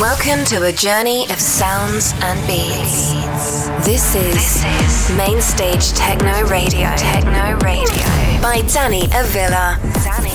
[0.00, 3.68] Welcome to a journey of sounds and beats.
[3.84, 6.88] This is Mainstage Techno Radio.
[6.96, 9.78] Techno Radio by Danny Avila.
[10.02, 10.29] Danny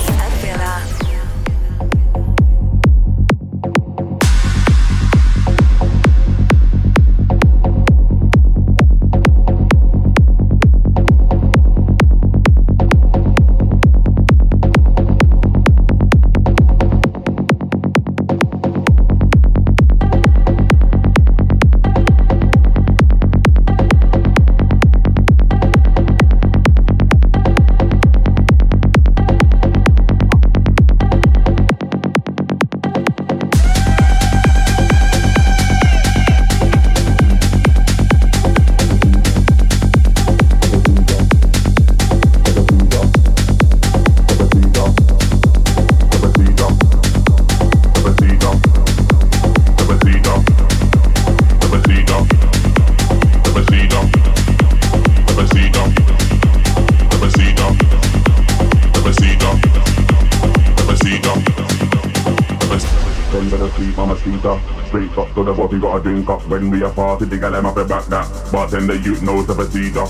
[66.46, 68.30] When we are party, the gal them the back that.
[68.54, 70.06] Bartender, you knows the procedure.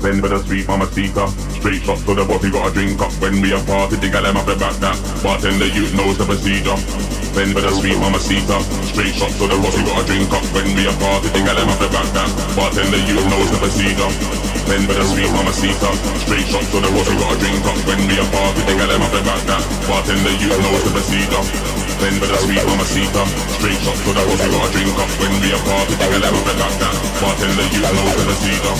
[0.00, 1.28] Send for the sweet mama seeker
[1.60, 3.12] Straight shot to the body, got a drink up.
[3.20, 4.96] When we are party, the gal them the back that.
[5.20, 6.76] Bartender, you knows the procedure.
[7.36, 10.44] Send for the sweet mama seeker Straight shot to the body, got a drink up.
[10.56, 12.30] When we are party, the gal them the back that.
[12.56, 14.12] Bartender, you knows the procedure.
[14.64, 15.92] Send for the sweet mama seeker
[16.24, 17.76] Straight shot to the body, got a drink up.
[17.84, 19.62] When we are party, the gal them the back that.
[19.84, 21.73] Bartender, you knows the procedure
[22.04, 23.24] Send for the sweet mamacita
[23.56, 25.08] Straight shot to the rosy, got a drink up.
[25.16, 26.92] When we are party, take a level of back down.
[27.16, 28.76] Bartender, you know to the cedar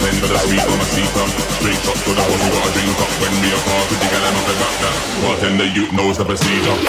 [0.00, 1.24] Send for the sweet mamacita
[1.60, 3.12] Straight shot to the rosy, got a drink up.
[3.20, 4.96] When we are party, take a level of back down.
[5.20, 6.80] Bartender, you knows the procedure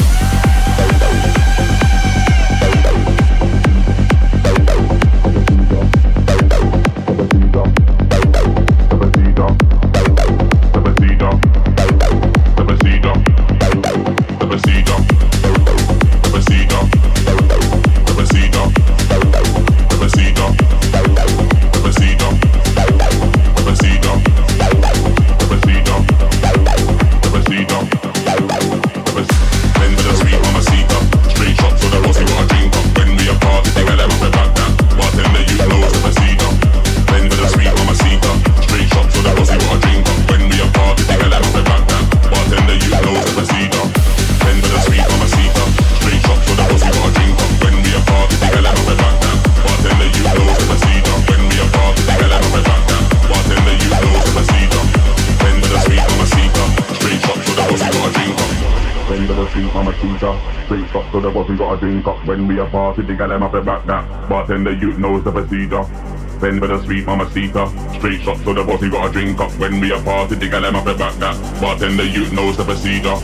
[62.25, 64.29] When we a party, the gal them up the back that.
[64.29, 65.83] Bartender, you knows the procedure.
[66.39, 67.67] Send for the sweet mama seeker.
[67.93, 70.61] Straight shot to the body, got a drink up When we a party, the gal
[70.61, 71.35] them up the back that.
[71.61, 73.15] Bartender, you knows the procedure.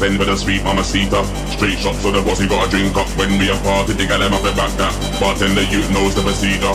[0.00, 1.22] Send for the sweet mama seeker.
[1.52, 4.18] Straight shot to the body, got a drink up When we a party, the gal
[4.18, 4.94] them up the back that.
[5.20, 6.74] Bartender, you knows the procedure.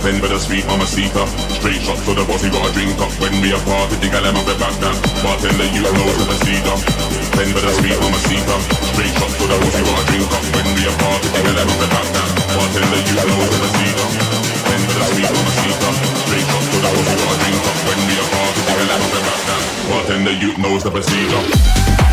[0.00, 3.10] Send for the sweet mama seeker Straight shot to the body, got a drink up.
[3.18, 4.94] When we a party, the gal up back that
[5.26, 6.78] Bartender, you knows the procedure
[7.34, 8.60] Send for the sweet mama seeker.
[8.94, 10.44] Straight shot to the rosy, got a drink up.
[10.54, 12.30] When we a party, a level of back down.
[12.54, 14.08] Bartender, you know to the cedar
[14.70, 15.92] Send for the sweet mama seeker.
[16.22, 17.78] Straight shot to the rosy, got a drink up.
[17.90, 19.62] When we a party, a level of back down.
[19.90, 22.07] Bartender, you knows the procedure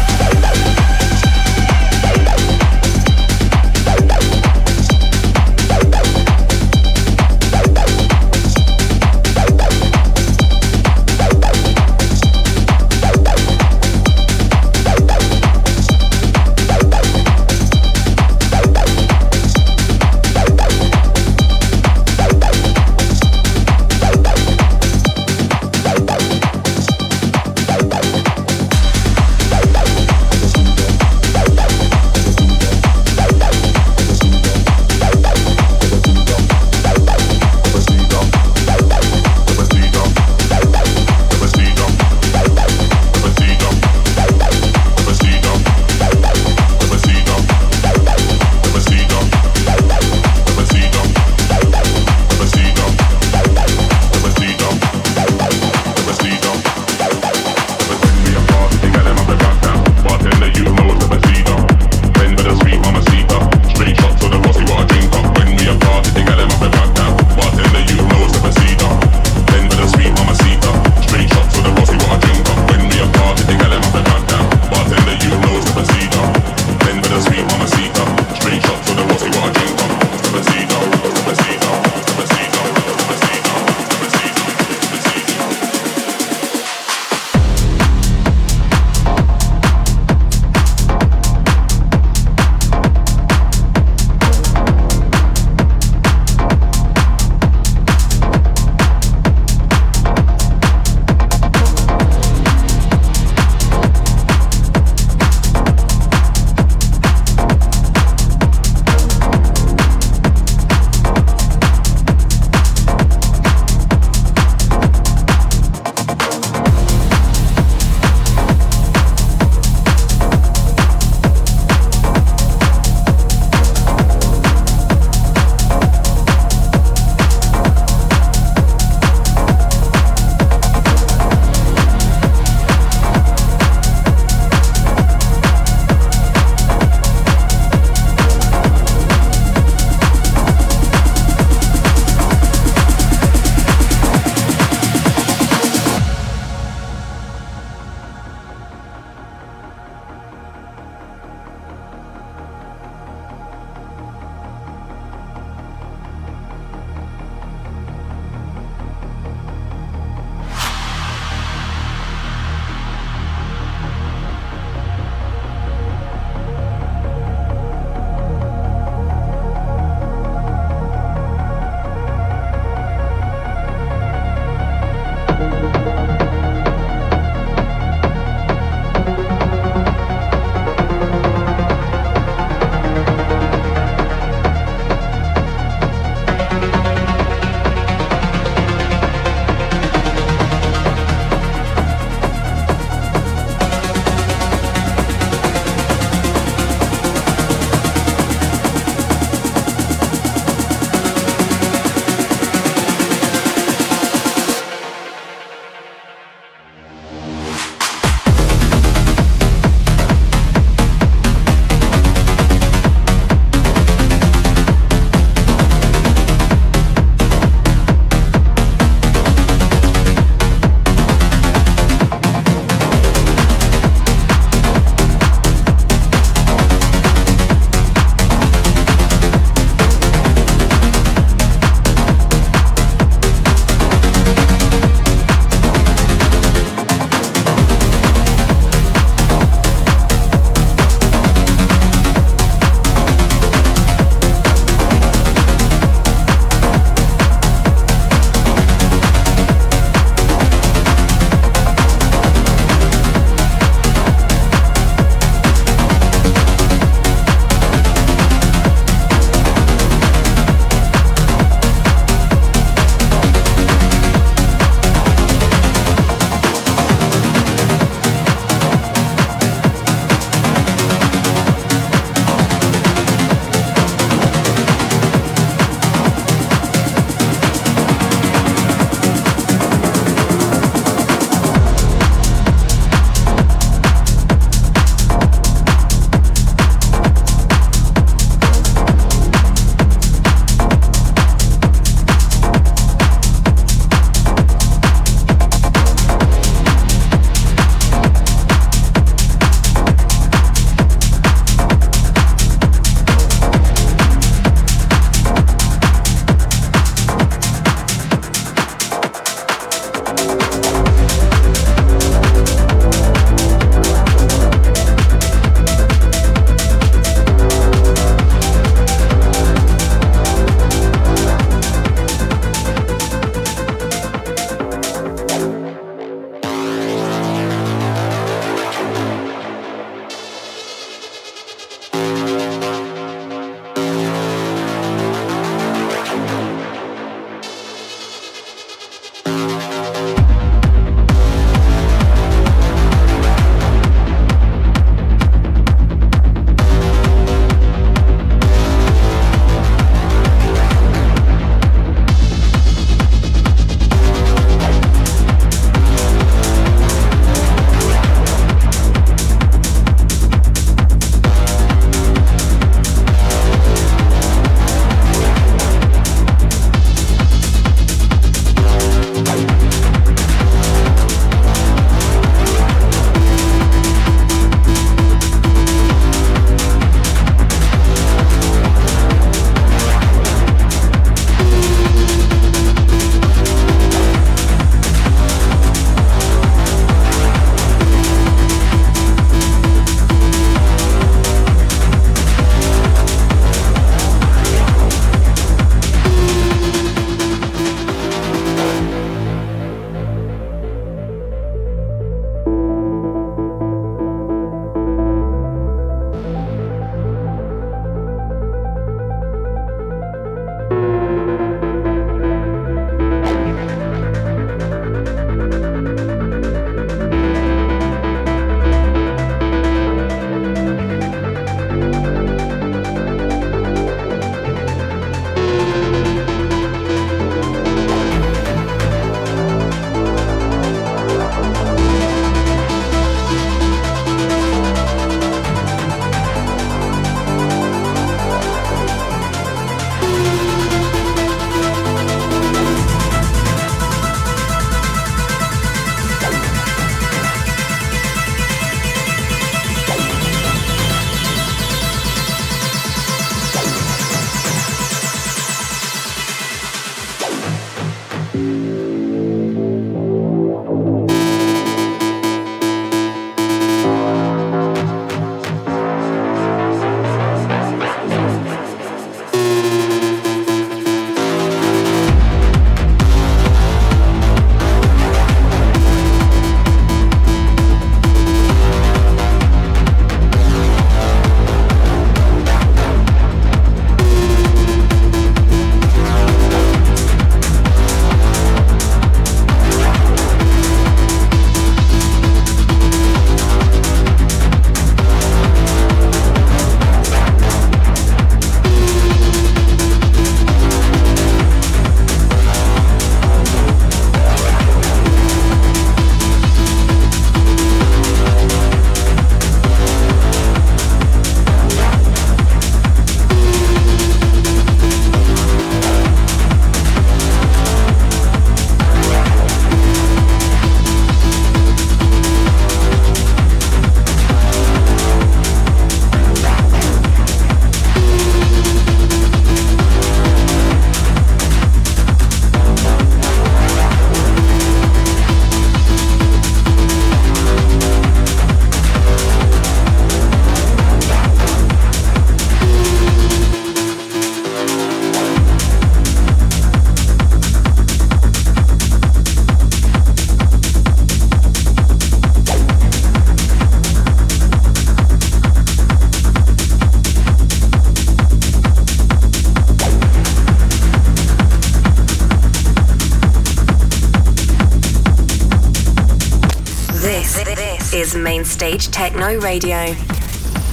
[569.05, 569.93] Techno Radio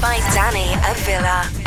[0.01, 1.62] by Danny Avila.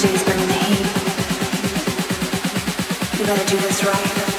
[0.00, 0.40] do is bring.
[3.18, 4.29] You better do this right.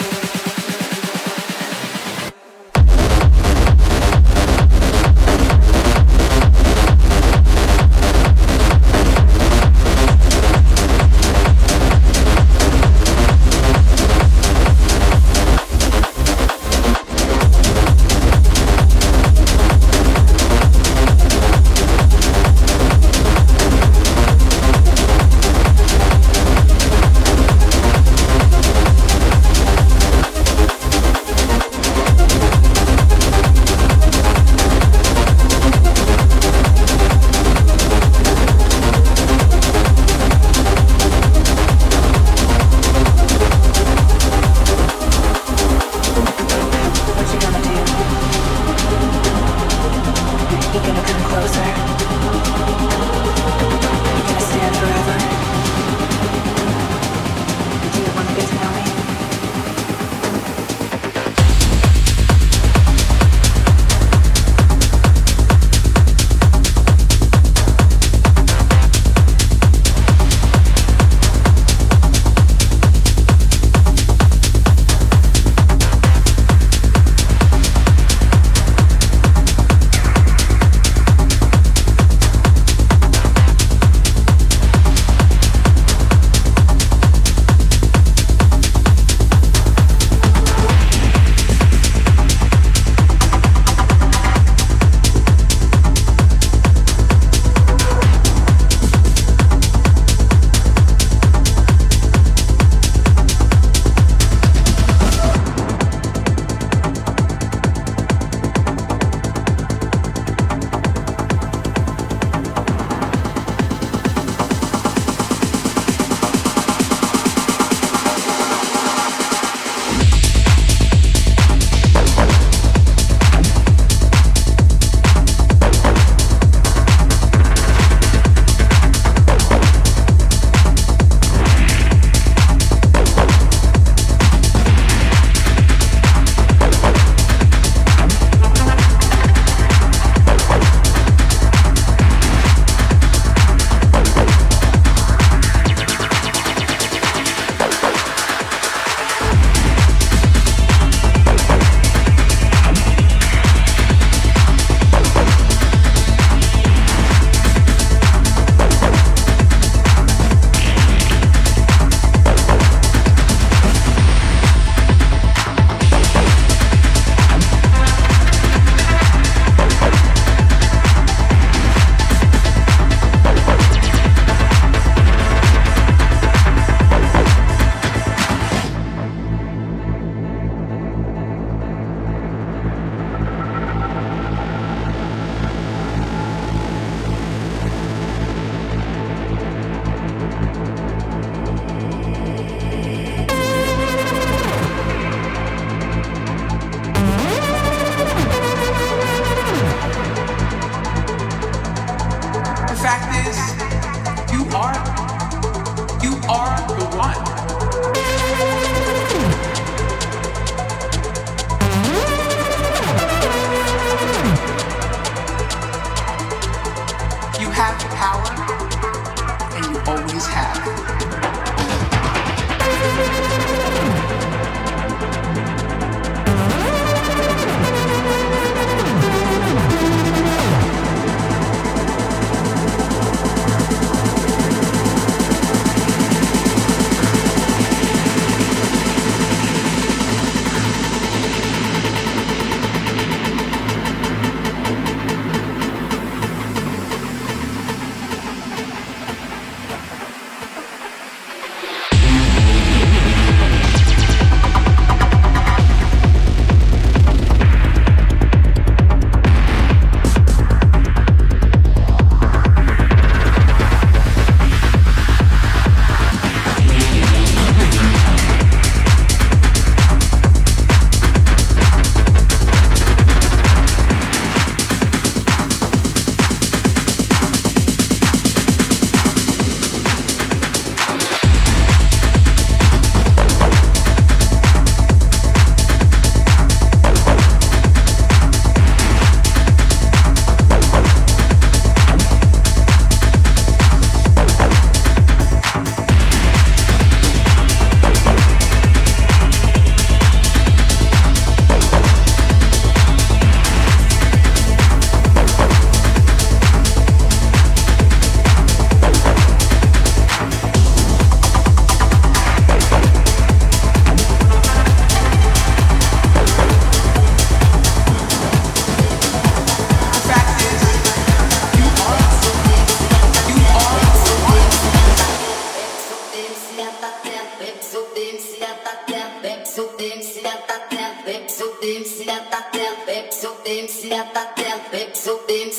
[334.71, 335.51] Vem, seu bem,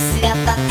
[0.00, 0.69] se atatendo.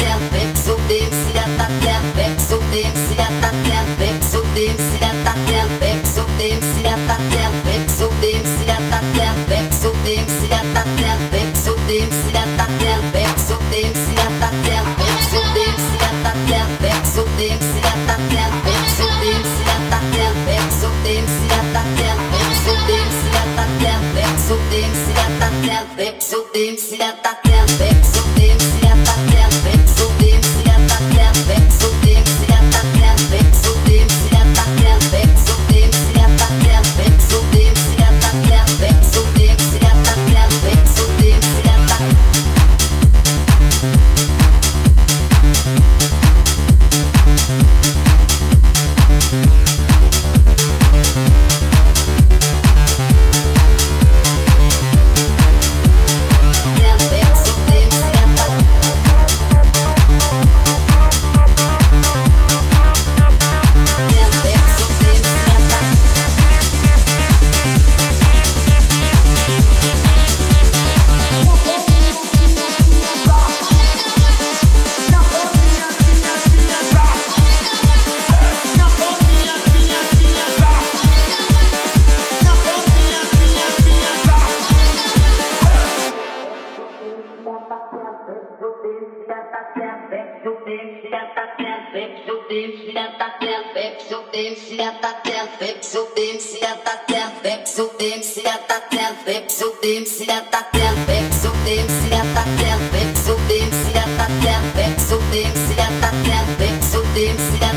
[105.99, 107.68] tá quieto, bem, seu tempo se.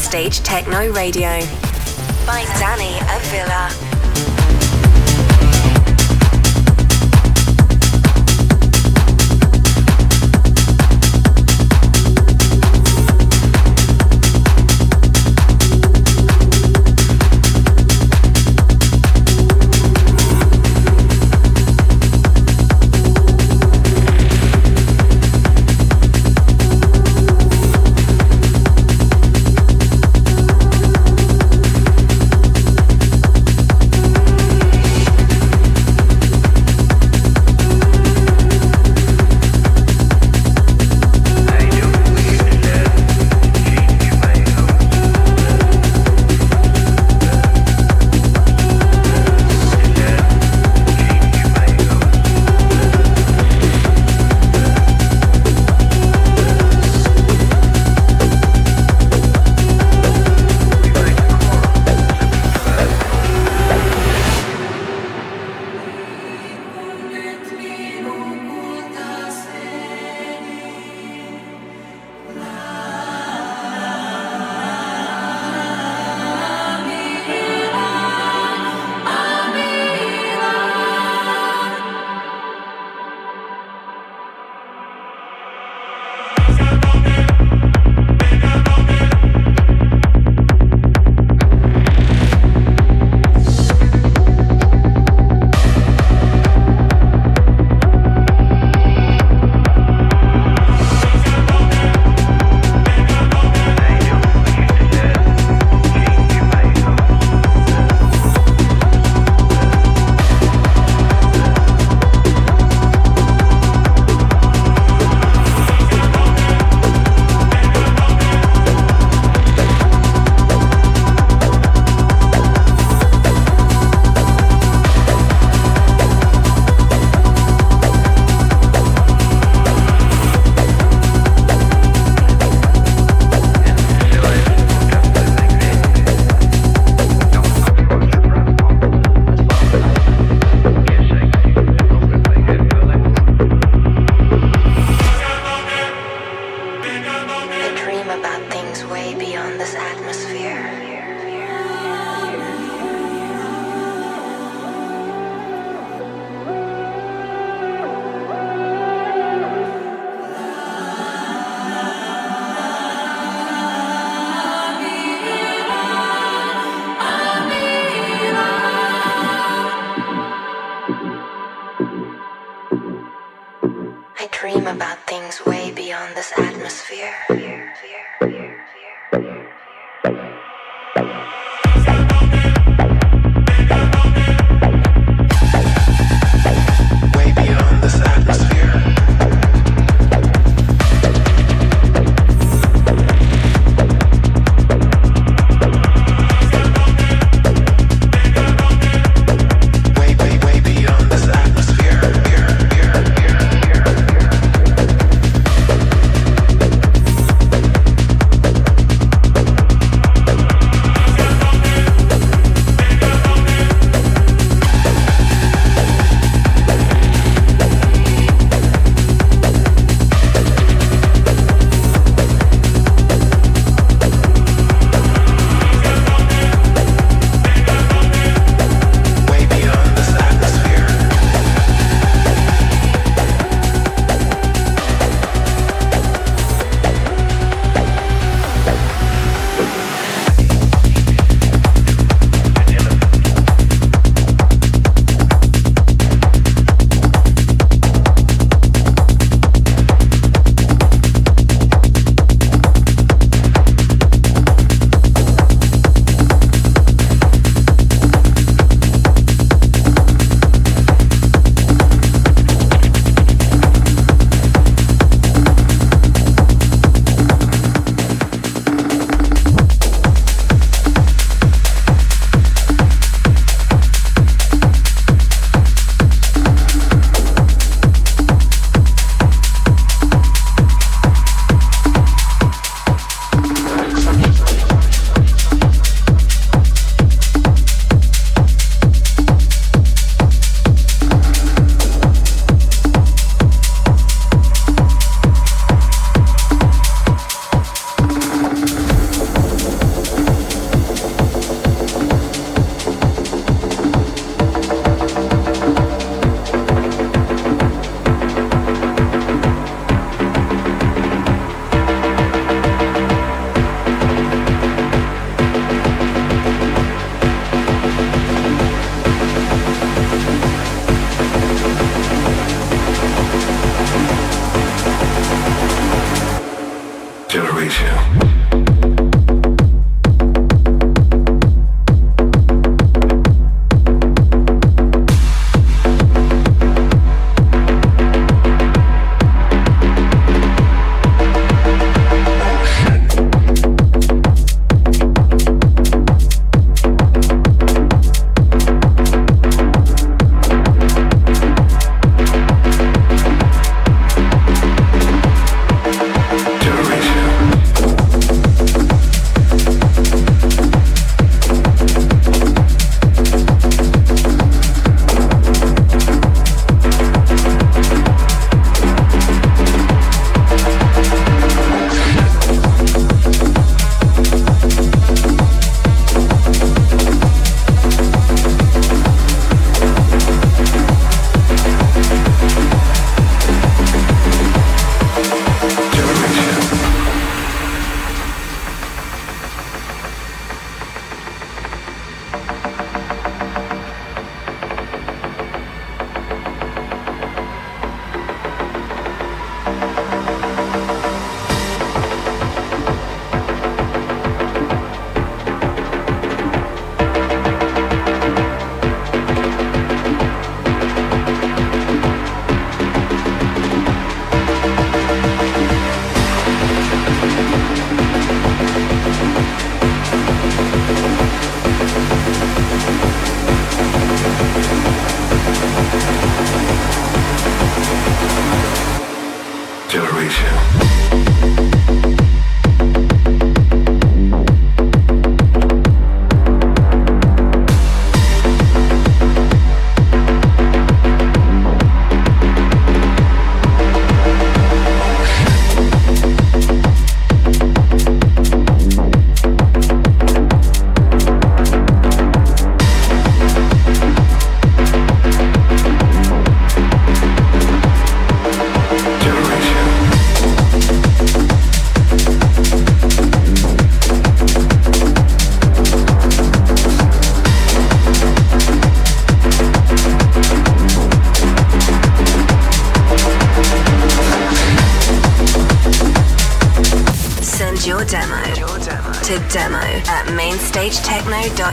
[0.00, 1.28] Mainstage Techno Radio
[2.24, 3.89] by Danny Avila.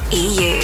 [0.09, 0.56] いい。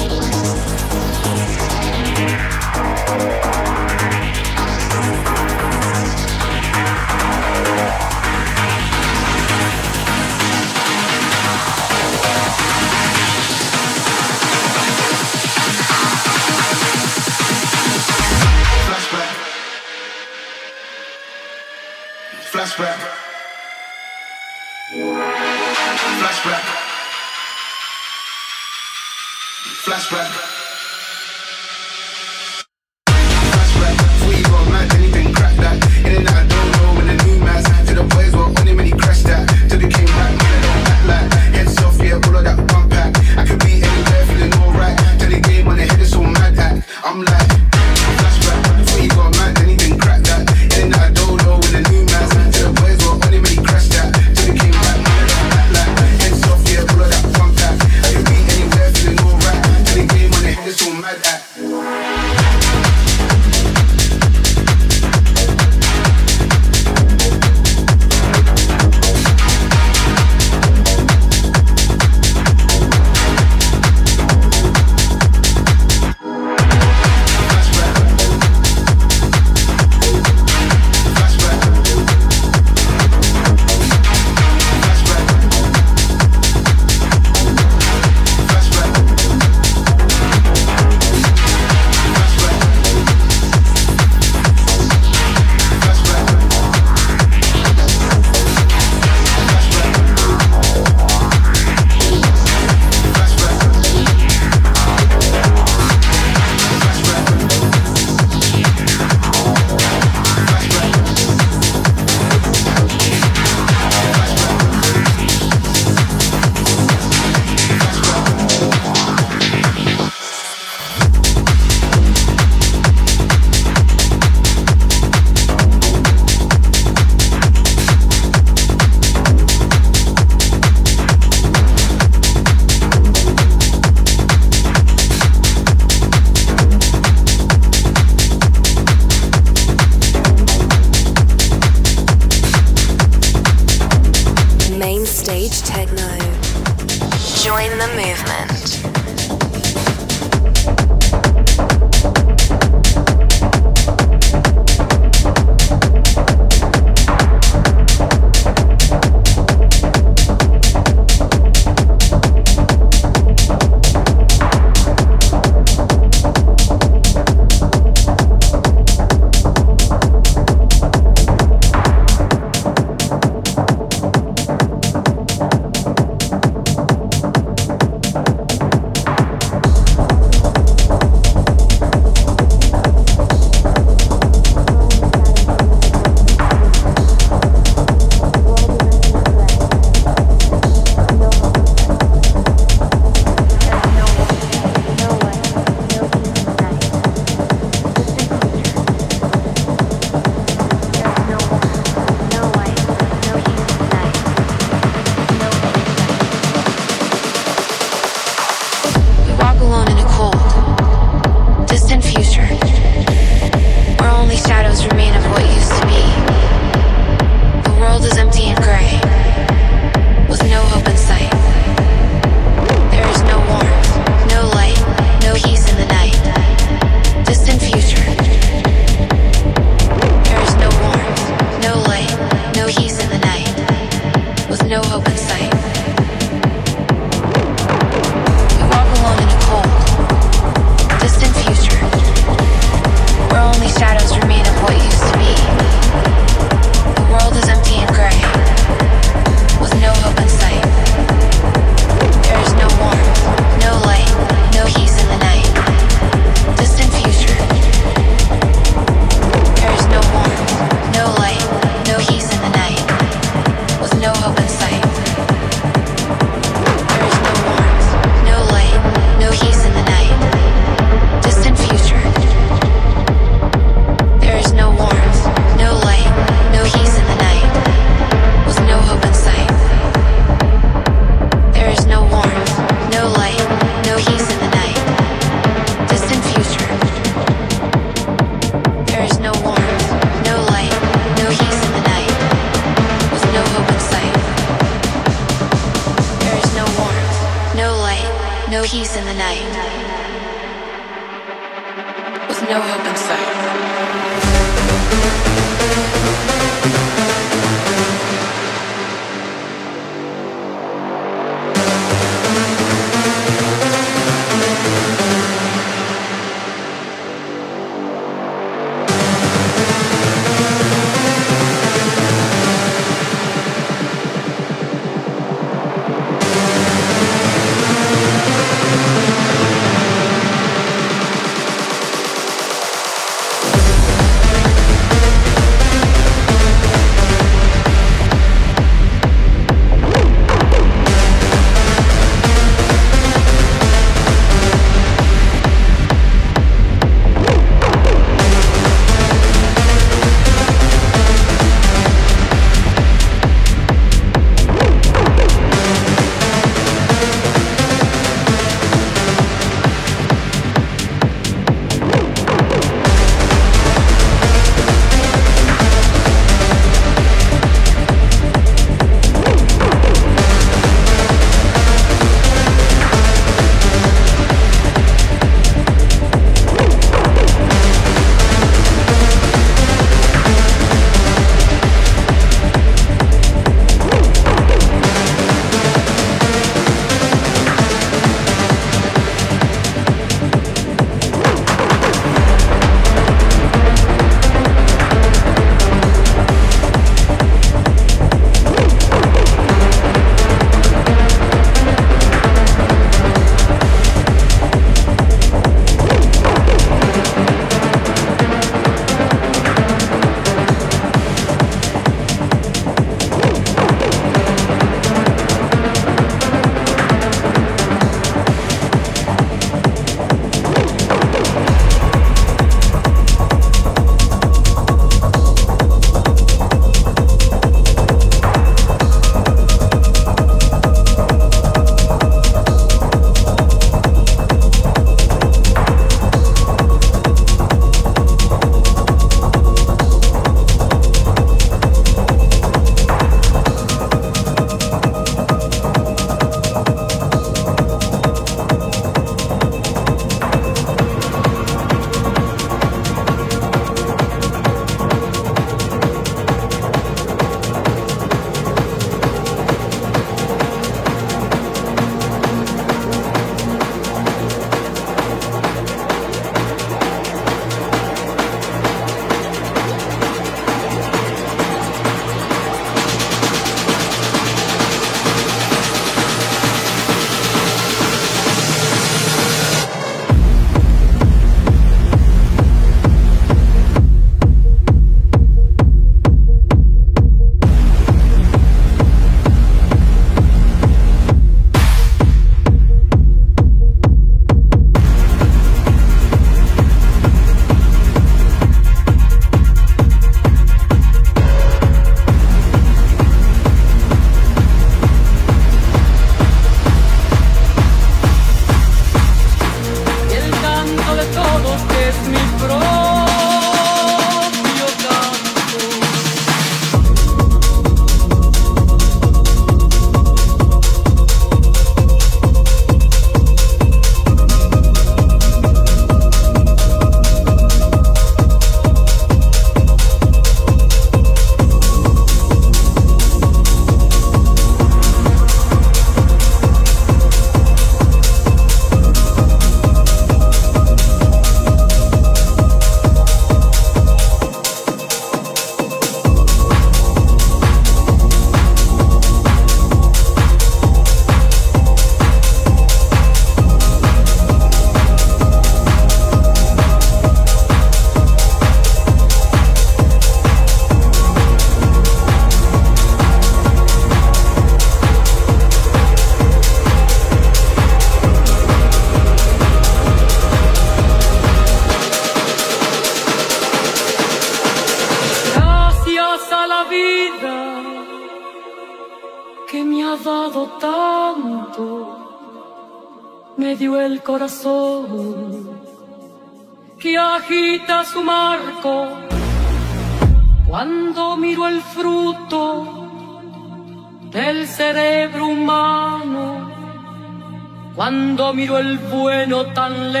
[599.61, 600.00] Bueno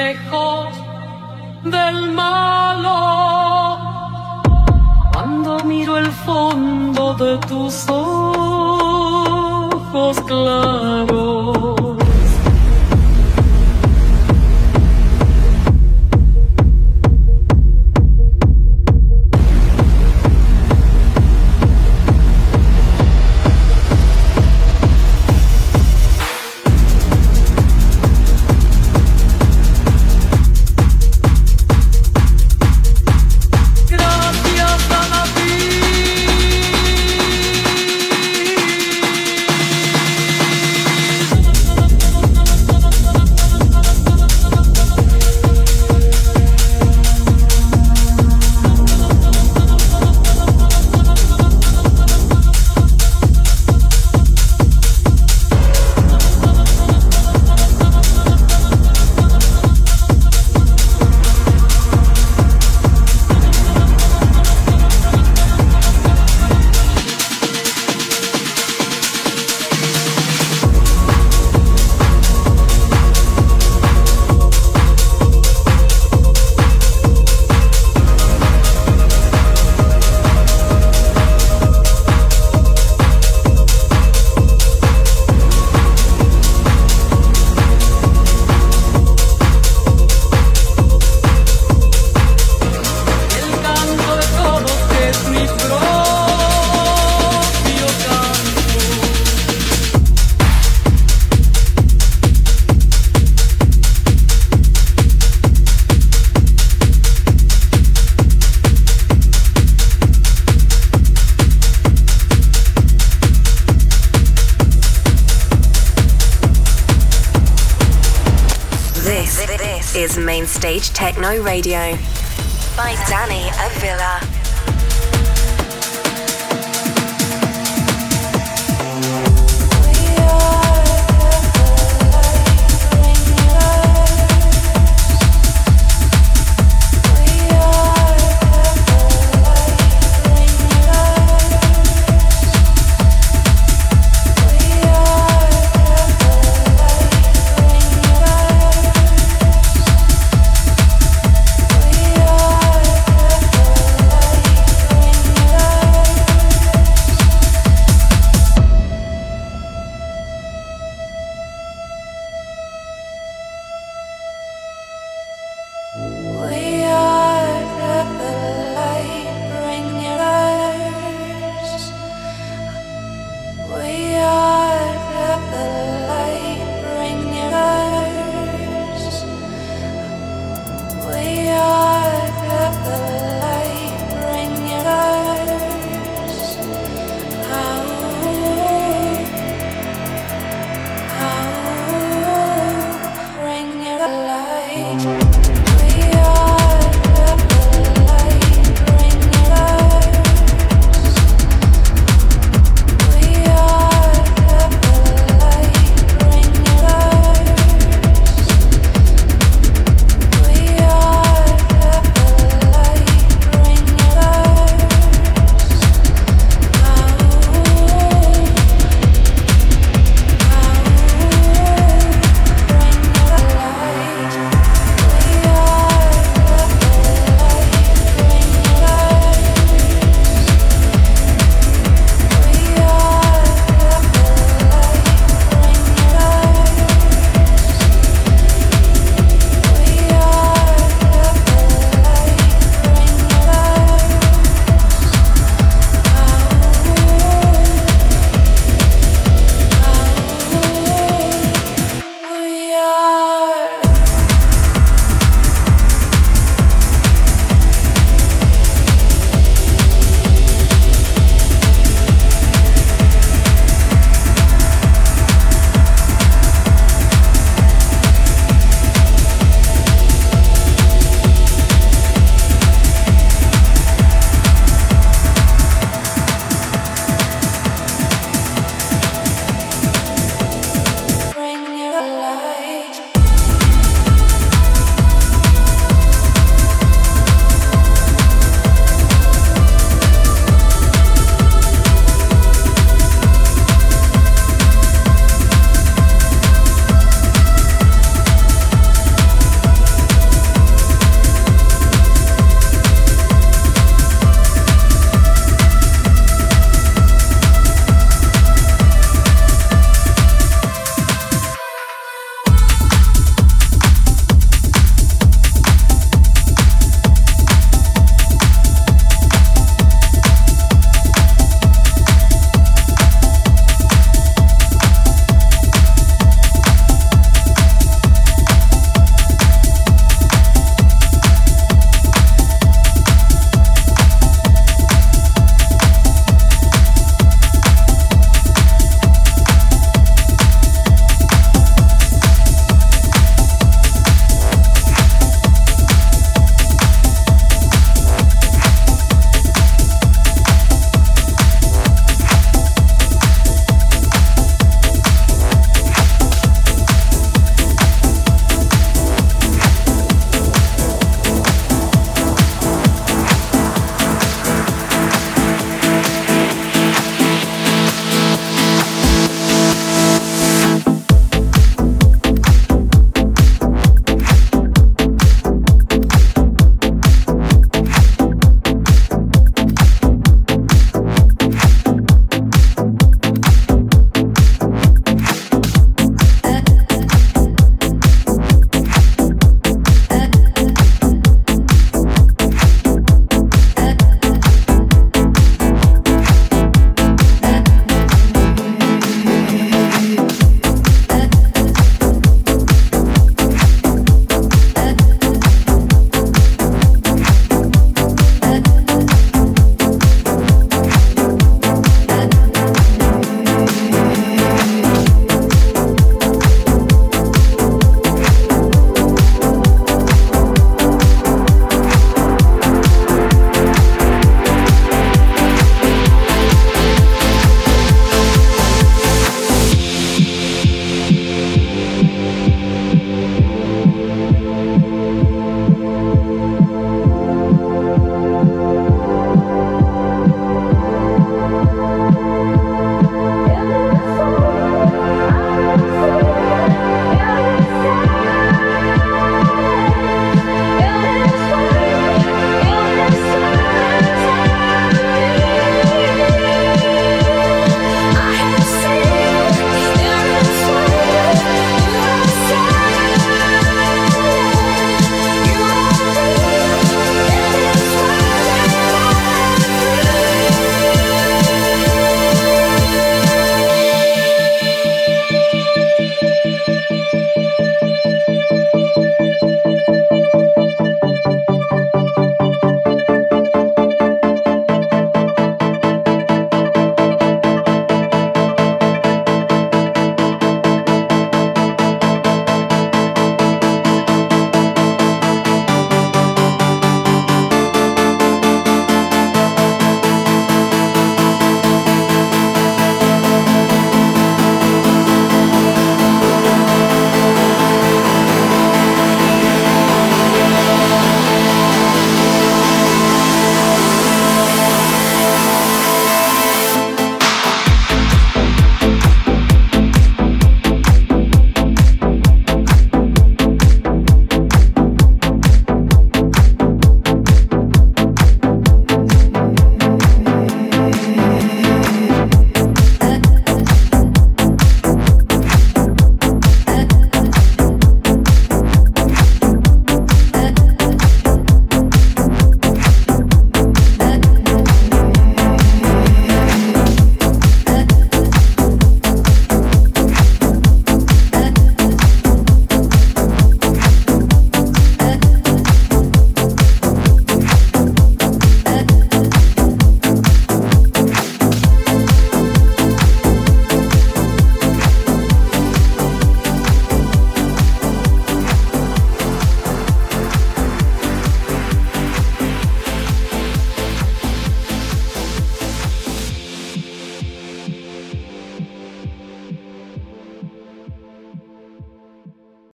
[121.21, 122.00] Techno Radio.